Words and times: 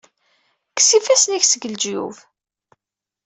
Kkes 0.69 0.89
ifassen-ik 0.97 1.45
seg 1.47 1.63
leǧyub. 1.71 2.15